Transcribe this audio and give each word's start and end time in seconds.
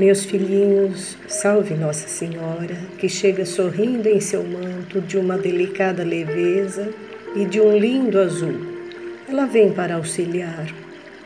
Meus 0.00 0.24
filhinhos, 0.24 1.14
salve 1.28 1.74
Nossa 1.74 2.08
Senhora, 2.08 2.74
que 2.96 3.06
chega 3.06 3.44
sorrindo 3.44 4.08
em 4.08 4.18
seu 4.18 4.42
manto 4.42 4.98
de 4.98 5.18
uma 5.18 5.36
delicada 5.36 6.02
leveza 6.02 6.88
e 7.36 7.44
de 7.44 7.60
um 7.60 7.76
lindo 7.76 8.18
azul. 8.18 8.62
Ela 9.28 9.44
vem 9.44 9.70
para 9.70 9.96
auxiliar. 9.96 10.74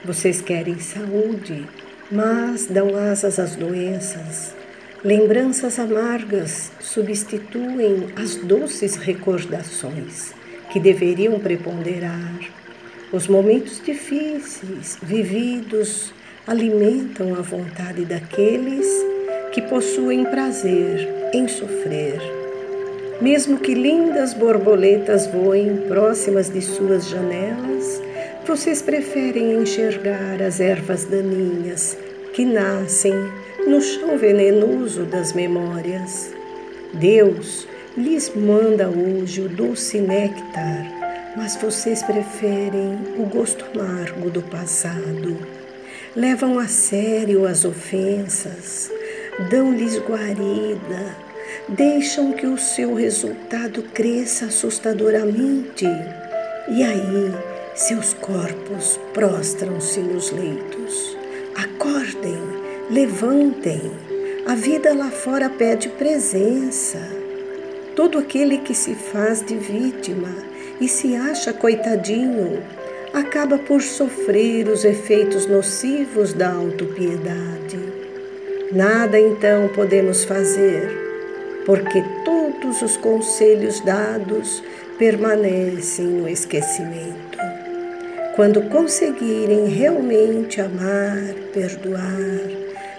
Vocês 0.05 0.41
querem 0.41 0.81
saúde, 0.81 1.65
mas 2.11 2.67
dão 2.67 2.97
asas 2.97 3.39
às 3.39 3.55
doenças. 3.55 4.57
Lembranças 5.05 5.79
amargas 5.79 6.73
substituem 6.81 8.09
as 8.17 8.35
doces 8.35 8.97
recordações 8.97 10.35
que 10.73 10.81
deveriam 10.81 11.39
preponderar. 11.39 12.41
Os 13.13 13.29
momentos 13.29 13.81
difíceis, 13.81 14.99
vividos, 15.01 16.13
alimentam 16.47 17.35
a 17.35 17.41
vontade 17.41 18.05
daqueles 18.05 18.87
que 19.53 19.63
possuem 19.63 20.25
prazer 20.27 21.09
em 21.33 21.49
sofrer. 21.49 22.21
Mesmo 23.21 23.59
que 23.59 23.75
lindas 23.75 24.35
borboletas 24.35 25.27
voem 25.27 25.77
próximas 25.89 26.51
de 26.51 26.61
suas 26.61 27.09
janelas, 27.09 28.03
vocês 28.47 28.83
preferem 28.83 29.55
enxergar 29.63 30.43
as 30.43 30.61
ervas 30.61 31.05
daninhas 31.05 31.97
que 32.35 32.45
nascem 32.45 33.15
no 33.67 33.81
chão 33.81 34.19
venenoso 34.19 35.05
das 35.05 35.33
memórias. 35.33 36.31
Deus 36.93 37.67
lhes 37.97 38.31
manda 38.35 38.89
hoje 38.89 39.41
o 39.41 39.49
doce 39.49 39.99
néctar, 39.99 41.33
mas 41.37 41.57
vocês 41.57 42.03
preferem 42.03 42.99
o 43.17 43.25
gosto 43.25 43.65
amargo 43.73 44.29
do 44.29 44.43
passado 44.43 45.64
levam 46.17 46.61
a 46.61 46.69
sério 46.69 47.47
as 47.47 47.65
ofensas, 47.65 48.91
dão-lhes 49.51 49.99
guarida, 49.99 51.17
deixam 51.69 52.33
que 52.33 52.47
o 52.47 52.57
seu 52.57 52.95
resultado 52.95 53.83
cresça 53.83 54.47
assustadoramente. 54.47 55.87
E 56.69 56.83
aí, 56.83 57.35
seus 57.75 58.15
corpos 58.15 58.99
prostram-se 59.13 60.01
nos 60.01 60.31
leitos. 60.31 61.17
Acordem, 61.57 62.39
levantem. 62.91 63.91
A 64.47 64.55
vida 64.55 64.95
lá 64.95 65.11
fora 65.11 65.51
pede 65.51 65.89
presença. 65.89 66.99
Todo 67.97 68.19
aquele 68.19 68.59
que 68.59 68.75
se 68.75 68.95
faz 68.95 69.45
de 69.45 69.57
vítima 69.57 70.29
e 70.81 70.89
se 70.89 71.17
acha 71.17 71.53
coitadinho 71.53 72.63
acaba 73.15 73.57
por 73.57 73.81
sofrer 73.81 74.69
os 74.69 74.85
efeitos 74.85 75.47
nocivos 75.47 76.33
da 76.33 76.51
autopiedade. 76.51 77.79
Nada 78.73 79.19
então 79.21 79.69
podemos 79.69 80.25
fazer, 80.25 80.91
porque 81.65 82.03
todos 82.25 82.83
os 82.83 82.97
conselhos 82.97 83.79
dados 83.81 84.65
permanecem 84.99 86.07
no 86.07 86.29
esquecimento. 86.29 87.39
Quando 88.35 88.63
conseguirem 88.63 89.69
realmente 89.69 90.61
amar, 90.61 91.35
perdoar, 91.53 92.41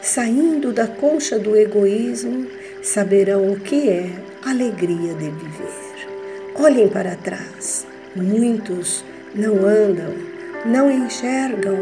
saindo 0.01 0.71
da 0.71 0.87
concha 0.87 1.37
do 1.37 1.57
egoísmo, 1.57 2.47
saberão 2.81 3.51
o 3.51 3.59
que 3.59 3.89
é 3.89 4.09
alegria 4.45 5.13
de 5.13 5.29
viver. 5.29 6.07
Olhem 6.55 6.87
para 6.87 7.17
trás. 7.17 7.85
Muitos 8.15 9.03
não 9.35 9.67
andam, 9.67 10.13
não 10.65 10.89
enxergam, 10.89 11.77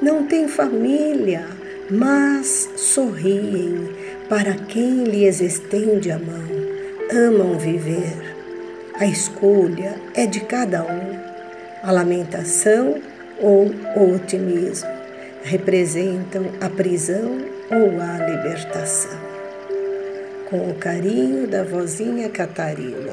não 0.00 0.26
têm 0.26 0.48
família, 0.48 1.46
mas 1.90 2.70
sorriem 2.76 3.90
para 4.28 4.54
quem 4.54 5.04
lhes 5.04 5.40
estende 5.40 6.10
a 6.10 6.18
mão. 6.18 6.42
Amam 7.12 7.58
viver. 7.58 8.34
A 8.94 9.06
escolha 9.06 9.94
é 10.14 10.26
de 10.26 10.40
cada 10.40 10.82
um. 10.82 11.18
A 11.82 11.92
lamentação 11.92 13.00
ou 13.38 13.66
o 13.96 14.14
otimismo 14.14 14.88
representam 15.42 16.46
a 16.60 16.70
prisão 16.70 17.38
ou 17.70 18.00
a 18.00 18.26
libertação. 18.26 19.18
Com 20.48 20.70
o 20.70 20.74
carinho 20.74 21.46
da 21.46 21.62
vozinha 21.62 22.30
Catarina. 22.30 23.12